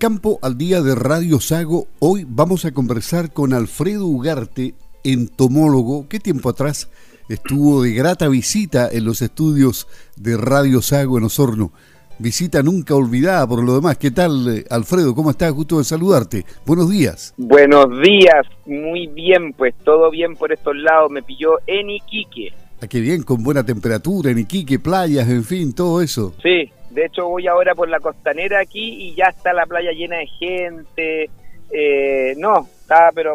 campo 0.00 0.38
al 0.40 0.56
día 0.56 0.80
de 0.80 0.94
Radio 0.94 1.40
Sago, 1.40 1.86
hoy 1.98 2.24
vamos 2.26 2.64
a 2.64 2.72
conversar 2.72 3.34
con 3.34 3.52
Alfredo 3.52 4.06
Ugarte, 4.06 4.72
entomólogo, 5.04 6.08
que 6.08 6.18
tiempo 6.18 6.48
atrás 6.48 6.90
estuvo 7.28 7.82
de 7.82 7.92
grata 7.92 8.26
visita 8.28 8.88
en 8.90 9.04
los 9.04 9.20
estudios 9.20 9.86
de 10.16 10.38
Radio 10.38 10.80
Sago 10.80 11.18
en 11.18 11.24
Osorno. 11.24 11.72
Visita 12.18 12.62
nunca 12.62 12.94
olvidada 12.94 13.46
por 13.46 13.62
lo 13.62 13.74
demás. 13.74 13.98
¿Qué 13.98 14.10
tal, 14.10 14.48
eh, 14.48 14.64
Alfredo? 14.70 15.14
¿Cómo 15.14 15.32
estás? 15.32 15.52
Gusto 15.52 15.76
de 15.76 15.84
saludarte. 15.84 16.46
Buenos 16.64 16.88
días. 16.90 17.34
Buenos 17.36 17.84
días. 18.00 18.46
Muy 18.64 19.06
bien, 19.06 19.52
pues 19.52 19.74
todo 19.84 20.10
bien 20.10 20.34
por 20.34 20.50
estos 20.50 20.76
lados. 20.76 21.10
Me 21.10 21.22
pilló 21.22 21.58
en 21.66 21.90
Iquique. 21.90 22.54
Ah, 22.82 22.86
qué 22.86 23.00
bien, 23.00 23.22
con 23.22 23.42
buena 23.42 23.66
temperatura 23.66 24.30
en 24.30 24.38
Iquique, 24.38 24.78
playas, 24.78 25.28
en 25.28 25.44
fin, 25.44 25.74
todo 25.74 26.00
eso. 26.00 26.32
Sí, 26.42 26.70
de 26.90 27.06
hecho 27.06 27.28
voy 27.28 27.46
ahora 27.46 27.74
por 27.74 27.88
la 27.88 28.00
costanera 28.00 28.60
aquí 28.60 29.08
y 29.08 29.14
ya 29.14 29.26
está 29.26 29.52
la 29.52 29.66
playa 29.66 29.92
llena 29.92 30.16
de 30.18 30.26
gente. 30.26 31.30
Eh, 31.72 32.34
no, 32.36 32.68
está, 32.80 33.10
pero 33.14 33.34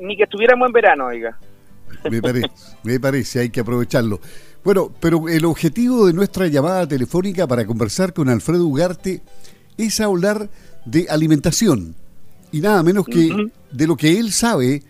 ni 0.00 0.16
que 0.16 0.24
estuviéramos 0.24 0.66
en 0.66 0.72
verano, 0.72 1.06
oiga. 1.06 1.36
Me 2.10 2.22
parece, 2.22 2.48
me 2.84 3.00
parece, 3.00 3.40
hay 3.40 3.50
que 3.50 3.60
aprovecharlo. 3.60 4.20
Bueno, 4.64 4.92
pero 5.00 5.28
el 5.28 5.44
objetivo 5.44 6.06
de 6.06 6.12
nuestra 6.12 6.46
llamada 6.46 6.86
telefónica 6.86 7.46
para 7.46 7.66
conversar 7.66 8.12
con 8.12 8.28
Alfredo 8.28 8.66
Ugarte 8.66 9.20
es 9.76 10.00
hablar 10.00 10.48
de 10.84 11.06
alimentación 11.08 11.96
y 12.52 12.60
nada 12.60 12.82
menos 12.82 13.06
que 13.06 13.50
de 13.72 13.86
lo 13.86 13.96
que 13.96 14.18
él 14.18 14.30
sabe 14.30 14.82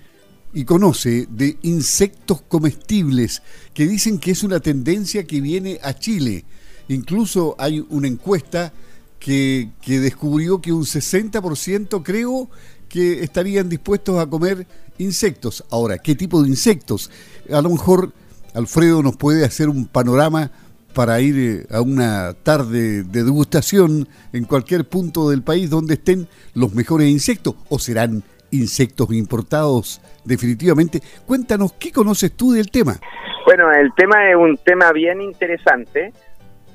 y 0.53 0.65
conoce 0.65 1.27
de 1.31 1.57
insectos 1.63 2.43
comestibles, 2.43 3.43
que 3.73 3.87
dicen 3.87 4.19
que 4.19 4.33
es 4.33 4.43
una 4.43 4.61
tendencia 4.61 5.25
que 5.25 5.41
viene 5.41 5.79
a 5.83 5.95
Chile. 5.95 6.45
Incluso 6.89 7.55
hay 7.59 7.85
una 7.91 8.09
encuesta 8.09 8.73
que, 9.19 9.71
que 9.81 10.01
descubrió 10.01 10.61
que 10.61 10.73
un 10.73 10.85
60% 10.85 12.03
creo 12.03 12.51
que 12.89 13.23
estarían 13.23 13.69
dispuestos 13.69 14.19
a 14.19 14.27
comer 14.27 14.67
insectos. 14.99 15.65
Ahora, 15.71 15.99
¿qué 15.99 16.15
tipo 16.15 16.43
de 16.43 16.49
insectos? 16.49 17.11
A 17.51 17.63
lo 17.63 17.71
mejor 17.71 18.13
Alfredo 18.55 19.03
nos 19.03 19.17
puede 19.17 19.45
hacer 19.45 19.69
un 19.69 19.87
panorama 19.87 20.51
para 20.93 21.21
ir 21.21 21.39
eh, 21.39 21.75
a 21.75 21.81
una 21.81 22.35
tarde 22.35 23.03
de 23.03 23.25
degustación 23.25 24.09
en 24.33 24.45
cualquier 24.45 24.85
punto 24.85 25.31
del 25.31 25.43
país 25.43 25.71
donde 25.71 25.95
estén 25.95 26.29
los 26.55 26.75
mejores 26.75 27.09
insectos 27.09 27.55
o 27.69 27.79
serán 27.79 28.23
insectos 28.51 29.11
importados 29.13 30.01
definitivamente. 30.25 31.01
Cuéntanos, 31.27 31.73
¿qué 31.75 31.91
conoces 31.91 32.33
tú 32.33 32.53
del 32.53 32.71
tema? 32.71 33.01
Bueno, 33.47 33.73
el 33.73 33.93
tema 33.97 34.31
es 34.31 34.37
un 34.37 34.59
tema 34.59 34.93
bien 34.93 35.21
interesante 35.21 36.13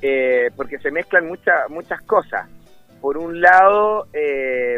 eh, 0.02 0.50
porque 0.56 0.78
se 0.78 0.90
mezclan 0.90 1.26
muchas 1.26 1.68
muchas 1.68 2.00
cosas. 2.02 2.48
Por 3.00 3.16
un 3.16 3.40
lado, 3.40 4.06
eh, 4.12 4.76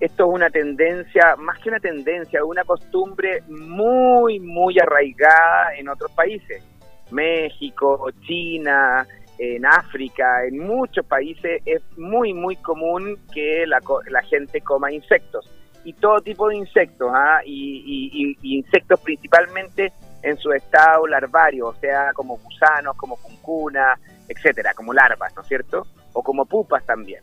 esto 0.00 0.24
es 0.24 0.34
una 0.34 0.50
tendencia, 0.50 1.36
más 1.38 1.58
que 1.60 1.68
una 1.68 1.80
tendencia, 1.80 2.44
una 2.44 2.64
costumbre 2.64 3.42
muy, 3.48 4.40
muy 4.40 4.78
arraigada 4.78 5.74
en 5.76 5.88
otros 5.88 6.10
países. 6.12 6.62
México, 7.10 8.10
China, 8.26 9.06
en 9.38 9.64
África, 9.64 10.44
en 10.46 10.58
muchos 10.58 11.06
países 11.06 11.62
es 11.64 11.82
muy, 11.96 12.32
muy 12.32 12.56
común 12.56 13.16
que 13.32 13.66
la, 13.66 13.80
la 14.10 14.22
gente 14.22 14.60
coma 14.60 14.92
insectos. 14.92 15.50
Y 15.84 15.92
todo 15.92 16.20
tipo 16.20 16.48
de 16.48 16.56
insectos, 16.56 17.08
¿ah? 17.14 17.40
y, 17.44 18.36
insectos 18.42 18.98
principalmente 19.00 19.92
en 20.22 20.36
su 20.36 20.50
estado 20.50 21.06
larvario, 21.06 21.68
o 21.68 21.74
sea, 21.74 22.12
como 22.12 22.36
gusanos, 22.38 22.96
como 22.96 23.16
cuncuna, 23.16 23.96
etcétera, 24.28 24.74
como 24.74 24.92
larvas, 24.92 25.34
¿no 25.34 25.42
es 25.42 25.48
cierto? 25.48 25.86
O 26.12 26.22
como 26.22 26.46
pupas 26.46 26.84
también. 26.84 27.22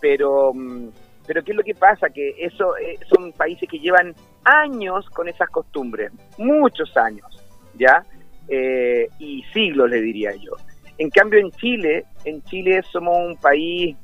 Pero 0.00 0.52
mm, 0.54 0.88
pero 1.30 1.44
¿qué 1.44 1.52
es 1.52 1.56
lo 1.56 1.62
que 1.62 1.76
pasa? 1.76 2.08
Que 2.10 2.34
eso 2.38 2.76
eh, 2.76 2.98
son 3.08 3.32
países 3.32 3.68
que 3.68 3.78
llevan 3.78 4.16
años 4.42 5.08
con 5.10 5.28
esas 5.28 5.48
costumbres, 5.48 6.10
muchos 6.38 6.96
años, 6.96 7.26
¿ya? 7.74 8.04
Eh, 8.48 9.08
y 9.20 9.44
siglos, 9.52 9.88
le 9.88 10.00
diría 10.00 10.34
yo. 10.34 10.56
En 10.98 11.08
cambio, 11.08 11.38
en 11.38 11.52
Chile, 11.52 12.04
en 12.24 12.42
Chile 12.42 12.82
somos 12.90 13.16
un 13.16 13.36
país, 13.36 13.96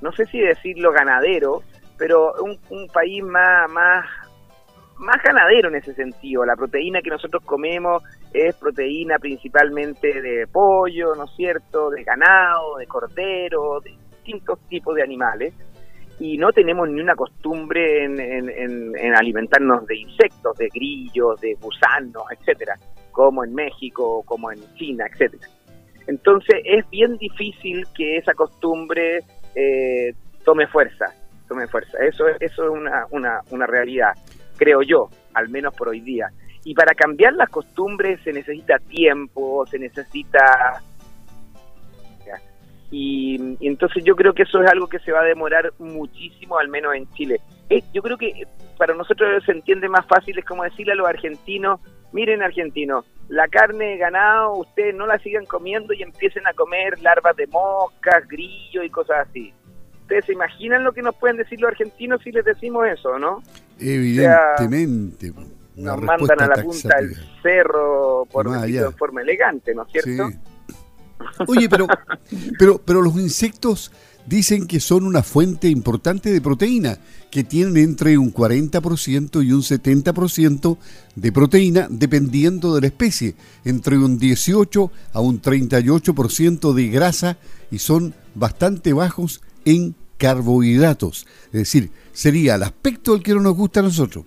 no 0.00 0.12
sé 0.12 0.24
si 0.24 0.40
decirlo 0.40 0.92
ganadero, 0.92 1.62
pero 1.98 2.32
un, 2.40 2.86
país 2.88 3.22
más, 3.22 3.70
más, 3.70 4.06
más 4.96 5.22
ganadero 5.22 5.68
en 5.68 5.74
ese 5.74 5.92
sentido. 5.92 6.46
La 6.46 6.56
proteína 6.56 7.02
que 7.02 7.10
nosotros 7.10 7.42
comemos 7.44 8.02
es 8.32 8.56
proteína 8.56 9.18
principalmente 9.18 10.20
de 10.20 10.46
pollo, 10.46 11.14
¿no 11.14 11.24
es 11.24 11.30
cierto?, 11.36 11.90
de 11.90 12.02
ganado, 12.04 12.76
de 12.78 12.86
cordero, 12.86 13.80
de 13.80 13.90
distintos 13.90 14.58
tipos 14.68 14.94
de 14.94 15.02
animales 15.02 15.54
y 16.22 16.38
no 16.38 16.52
tenemos 16.52 16.88
ni 16.88 17.00
una 17.00 17.16
costumbre 17.16 18.04
en, 18.04 19.16
alimentarnos 19.16 19.86
de 19.86 19.96
insectos, 19.96 20.56
de 20.56 20.68
grillos, 20.68 21.40
de 21.40 21.54
gusanos, 21.54 22.22
etcétera, 22.30 22.76
como 23.10 23.44
en 23.44 23.52
México, 23.54 24.22
como 24.24 24.52
en 24.52 24.60
China, 24.74 25.04
etcétera. 25.10 25.48
Entonces 26.06 26.60
es 26.64 26.88
bien 26.90 27.16
difícil 27.16 27.86
que 27.94 28.18
esa 28.18 28.34
costumbre 28.34 29.24
eh, 29.56 30.14
tome 30.44 30.66
fuerza, 30.68 31.06
tome 31.48 31.66
fuerza. 31.66 31.98
Eso, 32.04 32.28
eso 32.40 32.64
es 32.64 32.70
una, 32.70 33.06
una, 33.10 33.40
una 33.50 33.66
realidad, 33.66 34.12
creo 34.56 34.82
yo, 34.82 35.08
al 35.34 35.48
menos 35.48 35.74
por 35.74 35.88
hoy 35.88 36.00
día. 36.00 36.28
Y 36.64 36.74
para 36.74 36.94
cambiar 36.94 37.32
las 37.32 37.48
costumbres 37.48 38.20
se 38.22 38.32
necesita 38.32 38.78
tiempo, 38.78 39.66
se 39.66 39.78
necesita 39.78 40.82
y, 42.92 43.56
entonces 43.66 44.04
yo 44.04 44.14
creo 44.14 44.34
que 44.34 44.42
eso 44.42 44.62
es 44.62 44.70
algo 44.70 44.86
que 44.86 44.98
se 44.98 45.12
va 45.12 45.22
a 45.22 45.24
demorar 45.24 45.72
muchísimo, 45.78 46.58
al 46.58 46.68
menos 46.68 46.94
en 46.94 47.10
Chile. 47.14 47.40
Eh, 47.70 47.82
yo 47.94 48.02
creo 48.02 48.18
que 48.18 48.46
para 48.76 48.94
nosotros 48.94 49.42
se 49.44 49.52
entiende 49.52 49.88
más 49.88 50.06
fácil, 50.06 50.38
es 50.38 50.44
como 50.44 50.62
decirle 50.62 50.92
a 50.92 50.96
los 50.96 51.08
argentinos, 51.08 51.80
miren 52.12 52.42
argentinos, 52.42 53.06
la 53.28 53.48
carne 53.48 53.86
de 53.86 53.96
ganado 53.96 54.56
ustedes 54.56 54.94
no 54.94 55.06
la 55.06 55.18
sigan 55.20 55.46
comiendo 55.46 55.94
y 55.94 56.02
empiecen 56.02 56.46
a 56.46 56.52
comer 56.52 57.00
larvas 57.00 57.34
de 57.34 57.46
moscas, 57.46 58.28
grillos 58.28 58.84
y 58.84 58.90
cosas 58.90 59.26
así. 59.26 59.54
¿Ustedes 60.02 60.26
se 60.26 60.34
imaginan 60.34 60.84
lo 60.84 60.92
que 60.92 61.00
nos 61.00 61.14
pueden 61.16 61.38
decir 61.38 61.58
los 61.62 61.70
argentinos 61.70 62.20
si 62.22 62.30
les 62.30 62.44
decimos 62.44 62.86
eso, 62.86 63.18
no? 63.18 63.42
Evidentemente. 63.80 65.32
Nos 65.76 66.02
mandan 66.02 66.42
a 66.42 66.46
la 66.48 66.62
punta 66.62 66.96
del 67.00 67.16
cerro 67.42 68.26
por 68.30 68.50
decirlo 68.50 68.90
de 68.90 68.96
forma 68.96 69.22
elegante, 69.22 69.74
¿no 69.74 69.84
es 69.84 69.92
cierto? 69.92 70.30
Oye, 71.46 71.68
pero, 71.68 71.86
pero, 72.58 72.78
pero 72.78 73.02
los 73.02 73.14
insectos 73.14 73.92
dicen 74.26 74.66
que 74.66 74.80
son 74.80 75.04
una 75.04 75.22
fuente 75.22 75.68
importante 75.68 76.30
de 76.30 76.40
proteína, 76.40 76.98
que 77.30 77.44
tienen 77.44 77.76
entre 77.78 78.18
un 78.18 78.32
40% 78.32 79.44
y 79.44 79.52
un 79.52 79.62
70% 79.62 80.78
de 81.16 81.32
proteína 81.32 81.86
dependiendo 81.90 82.74
de 82.74 82.82
la 82.82 82.86
especie, 82.88 83.34
entre 83.64 83.98
un 83.98 84.18
18 84.18 84.92
a 85.12 85.20
un 85.20 85.40
38% 85.40 86.72
de 86.72 86.88
grasa 86.88 87.38
y 87.70 87.78
son 87.78 88.14
bastante 88.34 88.92
bajos 88.92 89.42
en 89.64 89.94
carbohidratos. 90.18 91.26
Es 91.46 91.52
decir, 91.52 91.90
sería 92.12 92.54
el 92.56 92.62
aspecto 92.62 93.14
al 93.14 93.22
que 93.22 93.34
no 93.34 93.40
nos 93.40 93.56
gusta 93.56 93.80
a 93.80 93.84
nosotros. 93.84 94.24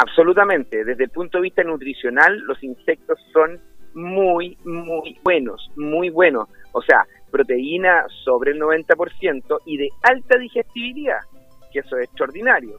Absolutamente, 0.00 0.82
desde 0.82 1.04
el 1.04 1.10
punto 1.10 1.36
de 1.36 1.42
vista 1.42 1.62
nutricional, 1.62 2.38
los 2.46 2.62
insectos 2.62 3.18
son 3.34 3.60
muy, 3.92 4.56
muy 4.64 5.18
buenos, 5.22 5.70
muy 5.76 6.08
buenos. 6.08 6.48
O 6.72 6.80
sea, 6.80 7.04
proteína 7.30 8.06
sobre 8.24 8.52
el 8.52 8.60
90% 8.60 9.58
y 9.66 9.76
de 9.76 9.88
alta 10.02 10.38
digestibilidad, 10.38 11.18
que 11.70 11.80
eso 11.80 11.98
es 11.98 12.04
extraordinario. 12.04 12.78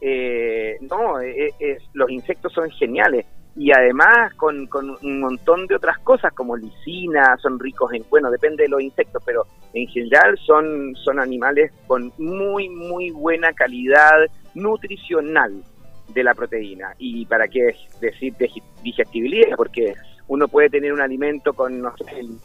Eh, 0.00 0.76
no, 0.82 1.20
eh, 1.20 1.50
eh, 1.58 1.78
los 1.94 2.08
insectos 2.10 2.52
son 2.52 2.70
geniales 2.70 3.26
y 3.56 3.72
además 3.72 4.32
con, 4.34 4.66
con, 4.66 4.96
un 5.02 5.20
montón 5.20 5.66
de 5.66 5.74
otras 5.74 5.98
cosas 5.98 6.32
como 6.32 6.56
lisina, 6.56 7.36
son 7.38 7.58
ricos 7.58 7.92
en, 7.92 8.04
bueno, 8.08 8.30
depende 8.30 8.62
de 8.62 8.68
los 8.68 8.80
insectos, 8.80 9.20
pero 9.26 9.46
en 9.74 9.88
general 9.88 10.38
son, 10.38 10.94
son 10.94 11.18
animales 11.18 11.72
con 11.88 12.12
muy, 12.18 12.68
muy 12.68 13.10
buena 13.10 13.52
calidad 13.52 14.12
nutricional 14.54 15.64
de 16.12 16.24
la 16.24 16.34
proteína. 16.34 16.94
Y 16.98 17.26
para 17.26 17.48
qué 17.48 17.74
decir 18.00 18.34
digestibilidad, 18.82 19.56
porque 19.56 19.94
uno 20.28 20.48
puede 20.48 20.70
tener 20.70 20.92
un 20.92 21.00
alimento 21.00 21.52
con, 21.52 21.80
no 21.80 21.94
sé, 21.96 22.20
el 22.20 22.38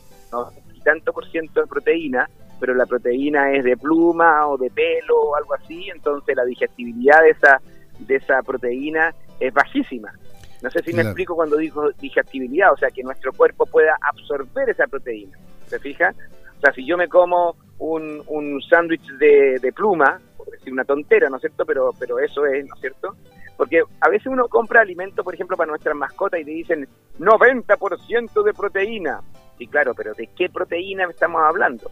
tanto 0.84 1.12
por 1.12 1.30
ciento 1.30 1.62
de 1.62 1.68
proteína, 1.68 2.30
pero 2.60 2.74
la 2.74 2.86
proteína 2.86 3.52
es 3.54 3.64
de 3.64 3.78
pluma 3.78 4.48
o 4.48 4.58
de 4.58 4.70
pelo 4.70 5.16
o 5.16 5.36
algo 5.36 5.54
así, 5.54 5.90
entonces 5.94 6.36
la 6.36 6.46
digestibilidad 6.46 7.22
de 7.22 7.30
esa, 7.32 7.62
de 8.00 8.16
esa 8.16 8.42
proteína 8.42 9.14
es 9.40 9.54
bajísima. 9.54 10.14
No 10.62 10.72
sé 10.72 10.82
si 10.82 10.94
me 10.94 11.04
explico 11.04 11.36
cuando 11.36 11.58
digo 11.58 11.92
digestibilidad, 12.00 12.74
o 12.74 12.78
sea, 12.78 12.90
que 12.90 13.04
nuestro 13.04 13.32
cuerpo 13.32 13.66
pueda 13.66 13.96
absorber 14.02 14.70
esa 14.70 14.88
proteína. 14.88 15.38
¿Se 15.68 15.78
fija? 15.78 16.14
O 16.58 16.60
sea, 16.62 16.74
si 16.74 16.86
yo 16.86 16.98
me 16.98 17.08
como 17.08 17.56
un, 17.78 18.24
un 18.28 18.62
sándwich 18.64 19.06
de, 19.20 19.60
de 19.62 19.72
pluma, 19.72 20.20
por 20.36 20.50
decir 20.50 20.74
una 20.74 20.84
tontera, 20.84 21.30
¿no 21.30 21.36
es 21.36 21.42
cierto? 21.42 21.66
Pero, 21.66 21.92
pero 22.00 22.18
eso 22.18 22.46
es, 22.46 22.66
¿no 22.66 22.74
es 22.74 22.82
cierto? 22.82 23.16
Porque 23.58 23.82
a 24.00 24.10
veces 24.10 24.28
uno 24.28 24.48
compra 24.48 24.82
alimento, 24.82 25.24
por 25.24 25.34
ejemplo, 25.34 25.58
para 25.58 25.70
nuestras 25.70 25.96
mascotas 25.96 26.40
y 26.40 26.46
te 26.46 26.52
dicen 26.52 26.88
90% 27.20 28.44
de 28.44 28.54
proteína. 28.54 29.22
Sí, 29.58 29.68
claro, 29.68 29.94
pero 29.96 30.14
¿de 30.14 30.30
qué 30.36 30.50
proteína 30.50 31.06
estamos 31.10 31.42
hablando? 31.44 31.90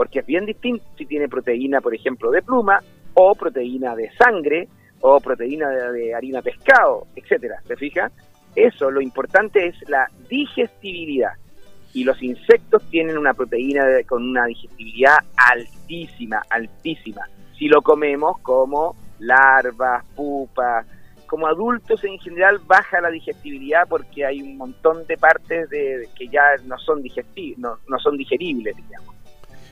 porque 0.00 0.20
es 0.20 0.26
bien 0.26 0.46
distinto 0.46 0.82
si 0.96 1.04
tiene 1.04 1.28
proteína, 1.28 1.82
por 1.82 1.94
ejemplo, 1.94 2.30
de 2.30 2.40
pluma, 2.40 2.82
o 3.12 3.34
proteína 3.34 3.94
de 3.94 4.10
sangre, 4.12 4.66
o 5.02 5.20
proteína 5.20 5.68
de, 5.68 6.14
harina 6.14 6.40
pescado, 6.40 7.06
etcétera. 7.14 7.60
¿Se 7.68 7.76
fija? 7.76 8.10
Eso, 8.56 8.90
lo 8.90 9.02
importante 9.02 9.66
es 9.66 9.74
la 9.90 10.08
digestibilidad. 10.26 11.32
Y 11.92 12.04
los 12.04 12.22
insectos 12.22 12.82
tienen 12.88 13.18
una 13.18 13.34
proteína 13.34 13.84
con 14.08 14.26
una 14.26 14.46
digestibilidad 14.46 15.18
altísima, 15.36 16.44
altísima. 16.48 17.20
Si 17.58 17.68
lo 17.68 17.82
comemos 17.82 18.38
como 18.40 18.96
larvas, 19.18 20.02
pupas, 20.16 20.86
como 21.30 21.46
adultos 21.46 22.02
en 22.02 22.18
general 22.18 22.60
baja 22.66 23.00
la 23.00 23.08
digestibilidad 23.08 23.86
porque 23.88 24.26
hay 24.26 24.42
un 24.42 24.56
montón 24.56 25.06
de 25.06 25.16
partes 25.16 25.70
de, 25.70 26.08
que 26.18 26.26
ya 26.26 26.42
no 26.64 26.76
son 26.78 27.04
no, 27.56 27.78
no 27.88 27.98
son 28.00 28.16
digeribles, 28.16 28.76
digamos. 28.76 29.14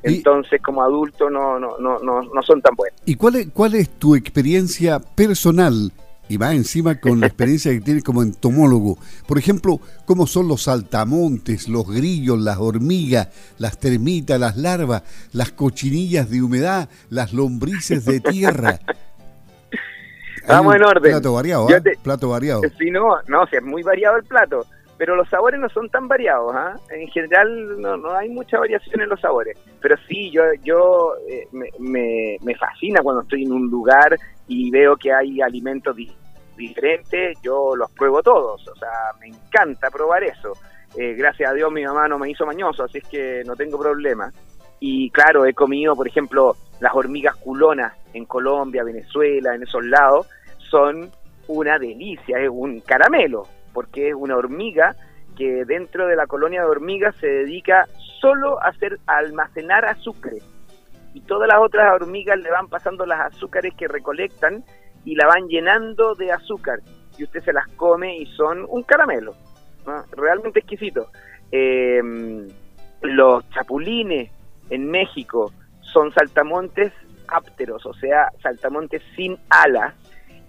Entonces, 0.05 0.62
como 0.62 0.84
adulto 0.84 1.28
no, 1.28 1.58
no, 1.58 1.76
no, 1.81 1.99
no, 1.99 2.43
son 2.43 2.62
tan 2.62 2.76
buenos. 2.76 3.00
¿Y 3.05 3.16
cuál 3.16 3.34
es, 3.34 3.49
cuál 3.49 3.75
es 3.75 3.90
tu 3.90 4.14
experiencia 4.14 5.00
personal? 5.00 5.93
Y 6.28 6.37
va 6.37 6.55
encima 6.55 7.00
con 7.00 7.19
la 7.19 7.26
experiencia 7.26 7.72
que 7.72 7.81
tienes 7.81 8.04
como 8.04 8.22
entomólogo. 8.22 8.96
Por 9.26 9.37
ejemplo, 9.37 9.81
¿cómo 10.04 10.28
son 10.28 10.46
los 10.46 10.62
saltamontes, 10.62 11.66
los 11.66 11.90
grillos, 11.90 12.38
las 12.38 12.58
hormigas, 12.58 13.31
las 13.58 13.81
termitas, 13.81 14.38
las 14.38 14.56
larvas, 14.56 15.02
las 15.32 15.50
cochinillas 15.50 16.31
de 16.31 16.40
humedad, 16.40 16.88
las 17.11 17.32
lombrices 17.32 18.04
de 18.04 18.20
tierra? 18.20 18.78
Vamos 20.48 20.74
en 20.74 20.82
orden. 20.82 21.12
Plato 21.12 21.32
variado, 21.34 21.68
¿eh? 21.70 21.82
Plato 22.02 22.28
variado. 22.30 22.62
Sí, 22.78 22.90
no, 22.90 23.16
no, 23.26 23.44
es 23.44 23.62
muy 23.62 23.82
variado 23.82 24.16
el 24.16 24.24
plato 24.24 24.64
pero 24.98 25.14
los 25.14 25.28
sabores 25.28 25.60
no 25.60 25.68
son 25.68 25.88
tan 25.88 26.08
variados. 26.08 26.52
¿ah? 26.54 26.74
En 26.90 27.08
general 27.08 27.80
no, 27.80 27.96
no 27.96 28.12
hay 28.12 28.28
mucha 28.28 28.58
variación 28.58 29.00
en 29.00 29.08
los 29.08 29.20
sabores, 29.20 29.56
pero 29.80 29.94
sí, 30.08 30.30
yo, 30.30 30.42
yo 30.62 31.14
eh, 31.28 31.46
me, 31.52 32.36
me, 32.40 32.54
fascina 32.56 33.00
cuando 33.02 33.22
estoy 33.22 33.44
en 33.44 33.52
un 33.52 33.70
lugar 33.70 34.16
y 34.48 34.70
veo 34.70 34.96
que 34.96 35.12
hay 35.12 35.40
alimentos 35.40 35.96
diferentes, 36.56 37.38
yo 37.42 37.76
los 37.76 37.90
pruebo 37.92 38.22
todos, 38.22 38.66
o 38.66 38.74
sea, 38.74 38.90
me 39.20 39.28
encanta 39.28 39.88
probar 39.90 40.24
eso. 40.24 40.52
Eh, 40.96 41.14
gracias 41.14 41.50
a 41.50 41.54
Dios 41.54 41.70
mi 41.70 41.84
mamá 41.84 42.08
no 42.08 42.18
me 42.18 42.30
hizo 42.30 42.44
mañoso, 42.44 42.84
así 42.84 42.98
es 42.98 43.08
que 43.08 43.42
no 43.46 43.54
tengo 43.54 43.78
problema. 43.78 44.32
Y 44.80 45.10
claro, 45.10 45.46
he 45.46 45.54
comido, 45.54 45.96
por 45.96 46.06
ejemplo, 46.06 46.56
las 46.80 46.94
hormigas 46.94 47.36
culonas 47.36 47.94
en 48.12 48.25
Colombia, 48.25 48.84
Venezuela, 48.84 49.54
en 49.54 49.62
esos 49.62 49.84
lados, 49.84 50.28
son 50.70 51.10
una 51.48 51.78
delicia, 51.78 52.38
es 52.38 52.48
un 52.50 52.80
caramelo, 52.80 53.46
porque 53.72 54.08
es 54.08 54.14
una 54.14 54.36
hormiga 54.36 54.94
que 55.36 55.64
dentro 55.64 56.06
de 56.06 56.16
la 56.16 56.26
colonia 56.26 56.60
de 56.60 56.69
hormigas 56.69 57.14
se 57.16 57.26
dedica 57.26 57.86
solo 58.20 58.62
a 58.62 58.69
hacer 58.69 58.98
almacenar 59.06 59.84
azúcares. 59.84 60.44
Y 61.14 61.20
todas 61.22 61.48
las 61.48 61.58
otras 61.58 61.94
hormigas 61.94 62.38
le 62.38 62.50
van 62.50 62.69
pasando 62.69 63.06
las 63.06 63.20
azúcares 63.20 63.75
que 63.75 63.88
recolectan 63.88 64.64
y 65.04 65.14
la 65.14 65.26
van 65.26 65.48
llenando 65.48 66.14
de 66.14 66.32
azúcar. 66.32 66.80
Y 67.16 67.25
usted 67.25 67.42
se 67.42 67.52
las 67.52 67.66
come 67.69 68.19
y 68.19 68.26
son 68.26 68.66
un 68.69 68.82
caramelo 68.82 69.34
realmente 70.12 70.60
exquisito. 70.60 71.10
Eh, 71.50 72.00
los 73.02 73.48
chapulines 73.50 74.30
en 74.70 74.90
México 74.90 75.52
son 75.80 76.12
saltamontes 76.12 76.92
ápteros 77.28 77.84
o 77.86 77.92
sea 77.94 78.30
saltamontes 78.42 79.02
sin 79.14 79.36
alas 79.50 79.94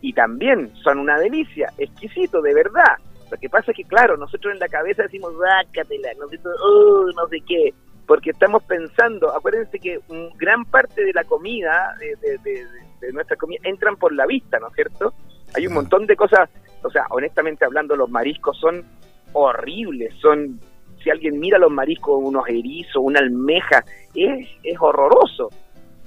y 0.02 0.14
también 0.14 0.72
son 0.84 1.00
una 1.00 1.18
delicia 1.18 1.72
exquisito 1.78 2.42
de 2.42 2.54
verdad. 2.54 2.98
Lo 3.32 3.38
que 3.38 3.50
pasa 3.50 3.72
es 3.72 3.78
que, 3.78 3.84
claro, 3.84 4.18
nosotros 4.18 4.54
en 4.54 4.60
la 4.60 4.68
cabeza 4.68 5.04
decimos, 5.04 5.34
rácatela, 5.38 6.10
no 6.18 6.28
sé, 6.28 6.38
uh, 6.38 7.12
no 7.16 7.28
sé 7.28 7.42
qué, 7.48 7.74
porque 8.08 8.32
estamos 8.32 8.64
pensando, 8.64 9.36
acuérdense 9.36 9.80
que 9.80 10.00
gran 10.38 10.66
parte 10.66 11.04
de 11.04 11.14
la 11.14 11.24
comida, 11.24 11.96
de, 12.00 13.12
nuestra 13.14 13.38
comida, 13.38 13.60
entran 13.64 13.98
por 13.98 14.14
la 14.14 14.26
vista, 14.26 14.58
¿no 14.60 14.70
es 14.70 14.74
cierto? 14.74 15.14
Hay 15.56 15.68
un 15.68 15.74
montón 15.74 16.08
de 16.08 16.16
cosas, 16.16 16.50
o 16.84 16.90
sea, 16.90 17.06
honestamente 17.12 17.66
hablando, 17.66 17.96
los 17.96 18.10
mariscos 18.10 18.58
son 18.58 18.84
horribles, 19.34 20.14
son, 20.16 20.60
si 21.04 21.10
alguien 21.10 21.40
mira 21.40 21.58
los 21.58 21.72
mariscos, 21.72 22.20
unos 22.22 22.48
erizos, 22.48 22.98
una 22.98 23.20
almeja, 23.20 23.84
es, 24.14 24.48
es 24.64 24.78
horroroso 24.80 25.50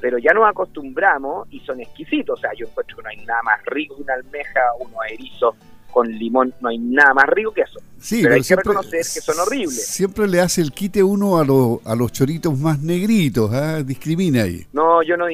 pero 0.02 0.18
ya 0.18 0.32
nos 0.32 0.50
acostumbramos 0.50 1.46
y 1.52 1.60
son 1.60 1.80
exquisitos. 1.80 2.36
O 2.36 2.40
sea, 2.42 2.50
yo 2.58 2.66
encuentro 2.66 2.96
que 2.96 3.02
no 3.04 3.08
hay 3.08 3.24
nada 3.24 3.40
más 3.44 3.64
rico 3.66 3.94
que 3.94 4.02
una 4.02 4.14
almeja, 4.14 4.60
unos 4.80 4.98
erizos 5.08 5.54
con 5.92 6.08
limón, 6.08 6.52
no 6.60 6.70
hay 6.70 6.78
nada 6.78 7.14
más 7.14 7.26
rico 7.26 7.52
que 7.52 7.60
eso. 7.60 7.78
Sí, 7.98 8.22
pero, 8.22 8.34
hay 8.34 8.42
que 8.42 8.56
reconocer 8.56 9.00
que 9.00 9.20
son 9.20 9.38
horribles. 9.38 9.86
Siempre 9.86 10.26
le 10.26 10.40
hace 10.40 10.60
el 10.60 10.72
quite 10.72 11.02
uno 11.02 11.38
a, 11.38 11.42
a 11.42 11.94
los 11.94 12.10
choritos 12.10 12.58
más 12.58 12.80
negritos, 12.80 13.52
¿ah? 13.52 13.82
discrimina 13.82 14.42
ahí. 14.42 14.66
No, 14.72 15.02
yo 15.02 15.16
no, 15.16 15.26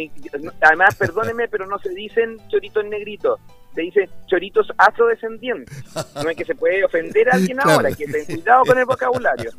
además, 0.61 0.95
perdóneme, 0.97 1.49
pero 1.51 1.67
no 1.67 1.79
se 1.79 1.91
dicen 1.91 2.37
choritos 2.49 2.85
negritos, 2.85 3.41
se 3.79 3.83
dice 3.83 4.09
choritos 4.27 4.67
afrodescendientes. 4.77 5.85
No 6.17 6.29
es 6.29 6.37
que 6.37 6.45
se 6.45 6.57
puede 6.57 6.85
ofender 6.85 7.29
a 7.29 7.37
alguien 7.37 7.61
ahora, 7.65 7.91
que 7.93 8.07
ten 8.07 8.25
cuidado 8.25 8.65
con 8.65 8.77
el 8.77 8.85
vocabulario. 8.85 9.53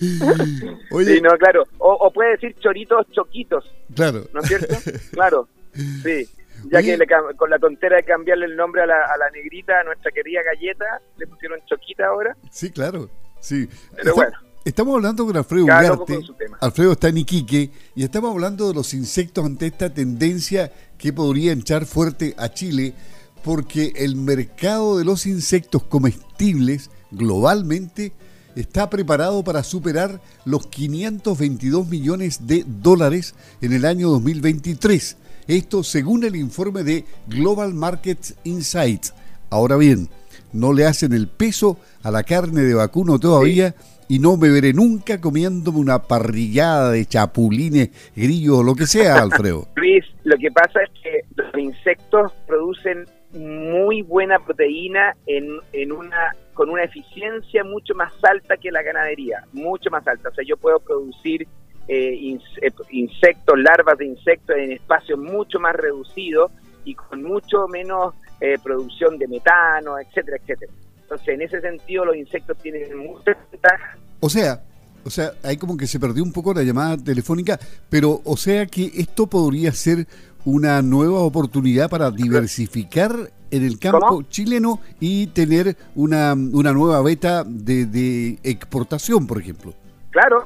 Oye. 0.90 1.14
Sí, 1.14 1.20
no, 1.20 1.30
claro. 1.38 1.62
O, 1.78 1.92
o, 1.92 2.12
puede 2.12 2.32
decir 2.32 2.56
choritos 2.58 3.06
choquitos. 3.12 3.72
Claro. 3.94 4.24
¿No 4.32 4.40
es 4.40 4.48
cierto? 4.48 4.74
Claro. 5.12 5.48
Sí 6.02 6.28
ya 6.70 6.82
que 6.82 6.98
con 7.36 7.50
la 7.50 7.58
tontera 7.58 7.96
de 7.96 8.02
cambiarle 8.02 8.46
el 8.46 8.56
nombre 8.56 8.82
a 8.82 8.86
la, 8.86 9.04
a 9.04 9.16
la, 9.18 9.30
negrita, 9.30 9.78
a 9.78 9.84
nuestra 9.84 10.10
querida 10.10 10.40
galleta, 10.42 11.00
le 11.16 11.26
pusieron 11.26 11.60
choquita 11.66 12.06
ahora. 12.06 12.36
Sí, 12.50 12.70
claro, 12.70 13.08
sí. 13.40 13.68
Pero 13.94 14.14
bueno. 14.14 14.36
Estamos 14.66 14.96
hablando 14.96 15.24
con 15.24 15.36
Alfredo 15.36 15.62
Ugarte. 15.62 16.18
Alfredo 16.60 16.90
está 16.90 17.06
en 17.06 17.18
Iquique 17.18 17.70
y 17.94 18.02
estamos 18.02 18.32
hablando 18.32 18.66
de 18.66 18.74
los 18.74 18.94
insectos 18.94 19.46
ante 19.46 19.68
esta 19.68 19.94
tendencia 19.94 20.72
que 20.98 21.12
podría 21.12 21.52
echar 21.52 21.86
fuerte 21.86 22.34
a 22.36 22.52
Chile 22.52 22.92
porque 23.44 23.92
el 23.94 24.16
mercado 24.16 24.98
de 24.98 25.04
los 25.04 25.24
insectos 25.26 25.84
comestibles 25.84 26.90
globalmente 27.12 28.12
está 28.56 28.90
preparado 28.90 29.44
para 29.44 29.62
superar 29.62 30.20
los 30.44 30.66
522 30.66 31.86
millones 31.86 32.48
de 32.48 32.64
dólares 32.66 33.36
en 33.60 33.72
el 33.72 33.84
año 33.84 34.08
2023 34.10 35.16
esto 35.46 35.84
según 35.84 36.24
el 36.24 36.34
informe 36.34 36.82
de 36.82 37.04
Global 37.28 37.72
Market 37.72 38.36
Insights. 38.42 39.14
Ahora 39.48 39.76
bien, 39.76 40.08
no 40.52 40.72
le 40.72 40.86
hacen 40.86 41.12
el 41.12 41.28
peso 41.28 41.78
a 42.02 42.10
la 42.10 42.24
carne 42.24 42.62
de 42.62 42.74
vacuno 42.74 43.20
todavía 43.20 43.76
y 44.08 44.18
no 44.18 44.36
me 44.36 44.50
veré 44.50 44.72
nunca 44.72 45.20
comiéndome 45.20 45.78
una 45.78 46.02
parrillada 46.02 46.92
de 46.92 47.06
chapulines, 47.06 48.12
grillos 48.14 48.58
o 48.58 48.62
lo 48.62 48.74
que 48.74 48.86
sea, 48.86 49.16
Alfredo. 49.22 49.66
Luis, 49.76 50.04
lo 50.24 50.36
que 50.36 50.50
pasa 50.50 50.80
es 50.82 50.90
que 51.02 51.20
los 51.34 51.58
insectos 51.58 52.32
producen 52.46 53.06
muy 53.32 54.02
buena 54.02 54.38
proteína 54.38 55.14
en, 55.26 55.58
en 55.72 55.92
una 55.92 56.32
con 56.54 56.70
una 56.70 56.84
eficiencia 56.84 57.62
mucho 57.64 57.94
más 57.94 58.12
alta 58.24 58.56
que 58.56 58.70
la 58.70 58.82
ganadería, 58.82 59.44
mucho 59.52 59.90
más 59.90 60.06
alta. 60.08 60.30
O 60.30 60.34
sea, 60.34 60.42
yo 60.42 60.56
puedo 60.56 60.80
producir 60.80 61.42
eh, 61.86 62.38
eh, 62.62 62.70
insectos, 62.90 63.58
larvas 63.58 63.98
de 63.98 64.06
insectos 64.06 64.56
en 64.56 64.72
espacios 64.72 65.18
mucho 65.18 65.60
más 65.60 65.76
reducidos 65.76 66.50
y 66.84 66.94
con 66.94 67.22
mucho 67.22 67.68
menos 67.68 68.14
eh, 68.40 68.56
producción 68.62 69.18
de 69.18 69.28
metano, 69.28 69.98
etcétera, 69.98 70.38
etcétera. 70.38 70.72
Entonces, 71.02 71.28
en 71.28 71.42
ese 71.42 71.60
sentido, 71.60 72.06
los 72.06 72.16
insectos 72.16 72.56
tienen 72.58 72.96
muchas 72.96 73.36
ventajas. 73.52 73.98
O 74.20 74.28
sea, 74.28 74.62
o 75.04 75.10
sea, 75.10 75.32
hay 75.42 75.56
como 75.56 75.76
que 75.76 75.86
se 75.86 76.00
perdió 76.00 76.22
un 76.22 76.32
poco 76.32 76.52
la 76.52 76.62
llamada 76.62 76.96
telefónica, 76.96 77.58
pero 77.88 78.20
o 78.24 78.36
sea 78.36 78.66
que 78.66 78.90
esto 78.96 79.26
podría 79.26 79.72
ser 79.72 80.06
una 80.44 80.82
nueva 80.82 81.20
oportunidad 81.20 81.88
para 81.88 82.10
diversificar 82.10 83.12
en 83.50 83.64
el 83.64 83.78
campo 83.78 84.22
chileno 84.22 84.80
y 85.00 85.28
tener 85.28 85.76
una, 85.94 86.32
una 86.34 86.72
nueva 86.72 87.02
beta 87.02 87.44
de, 87.44 87.86
de 87.86 88.38
exportación, 88.42 89.26
por 89.26 89.38
ejemplo. 89.40 89.72
Claro, 90.10 90.44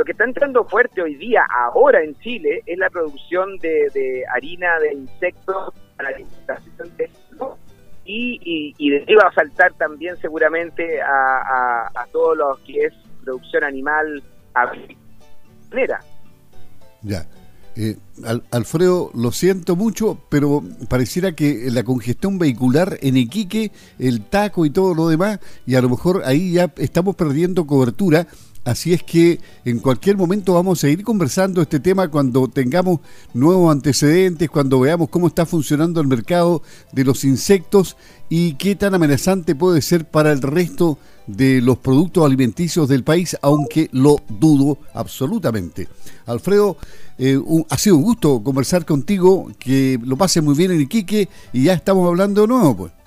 lo 0.00 0.04
que 0.04 0.12
está 0.12 0.24
entrando 0.24 0.64
fuerte 0.64 1.02
hoy 1.02 1.14
día, 1.16 1.42
ahora 1.50 2.02
en 2.02 2.18
Chile, 2.20 2.62
es 2.64 2.78
la 2.78 2.88
producción 2.88 3.58
de, 3.58 4.24
harina 4.34 4.78
de 4.78 4.94
insectos 4.94 5.74
para 5.96 6.10
la 6.10 6.16
alimentación 6.16 6.96
de 6.96 7.10
y, 8.10 8.74
y, 8.78 8.94
y 8.96 9.14
a 9.14 9.32
saltar 9.34 9.72
también 9.74 10.16
seguramente 10.16 11.00
a, 11.00 11.90
a, 11.94 12.06
todo 12.12 12.34
lo 12.34 12.58
que 12.66 12.86
es 12.86 12.92
producción 13.24 13.64
animal 13.64 14.22
a 14.54 14.72
manera. 15.70 16.00
Ya. 17.02 17.26
Eh, 17.76 17.96
Alfredo, 18.50 19.10
lo 19.14 19.30
siento 19.30 19.76
mucho, 19.76 20.18
pero 20.28 20.62
pareciera 20.88 21.32
que 21.32 21.70
la 21.70 21.84
congestión 21.84 22.38
vehicular 22.38 22.98
en 23.00 23.16
Iquique, 23.16 23.70
el 23.98 24.24
taco 24.24 24.66
y 24.66 24.70
todo 24.70 24.92
lo 24.94 25.08
demás, 25.08 25.38
y 25.66 25.76
a 25.76 25.80
lo 25.80 25.88
mejor 25.88 26.22
ahí 26.24 26.52
ya 26.52 26.72
estamos 26.76 27.14
perdiendo 27.14 27.66
cobertura 27.66 28.26
Así 28.64 28.92
es 28.92 29.02
que 29.02 29.40
en 29.64 29.78
cualquier 29.78 30.18
momento 30.18 30.52
vamos 30.52 30.78
a 30.78 30.80
seguir 30.82 31.02
conversando 31.02 31.62
este 31.62 31.80
tema 31.80 32.08
cuando 32.08 32.46
tengamos 32.46 33.00
nuevos 33.32 33.72
antecedentes, 33.72 34.50
cuando 34.50 34.80
veamos 34.80 35.08
cómo 35.08 35.28
está 35.28 35.46
funcionando 35.46 35.98
el 36.00 36.06
mercado 36.06 36.62
de 36.92 37.04
los 37.04 37.24
insectos 37.24 37.96
y 38.28 38.54
qué 38.54 38.76
tan 38.76 38.94
amenazante 38.94 39.54
puede 39.54 39.80
ser 39.80 40.04
para 40.04 40.30
el 40.30 40.42
resto 40.42 40.98
de 41.26 41.62
los 41.62 41.78
productos 41.78 42.24
alimenticios 42.24 42.86
del 42.86 43.02
país, 43.02 43.34
aunque 43.40 43.88
lo 43.92 44.20
dudo 44.28 44.78
absolutamente. 44.92 45.88
Alfredo, 46.26 46.76
eh, 47.18 47.40
ha 47.70 47.78
sido 47.78 47.96
un 47.96 48.02
gusto 48.02 48.42
conversar 48.42 48.84
contigo, 48.84 49.50
que 49.58 49.98
lo 50.04 50.16
pase 50.18 50.42
muy 50.42 50.54
bien 50.54 50.70
en 50.70 50.82
Iquique 50.82 51.30
y 51.54 51.64
ya 51.64 51.72
estamos 51.72 52.06
hablando 52.06 52.42
de 52.42 52.48
nuevo, 52.48 52.76
pues. 52.76 52.99